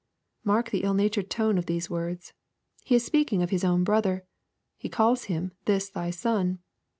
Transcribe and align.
]Mark 0.43 0.71
the 0.71 0.81
ill 0.81 0.95
natured 0.95 1.29
tone 1.29 1.59
of 1.59 1.67
these 1.67 1.87
words. 1.87 2.33
He 2.83 2.95
is 2.95 3.05
speaking 3.05 3.43
of 3.43 3.51
his 3.51 3.63
own 3.63 3.83
brother. 3.83 4.25
He 4.75 4.89
calls 4.89 5.25
him" 5.25 5.51
this 5.65 5.89
thy 5.89 6.09
son." 6.09 6.57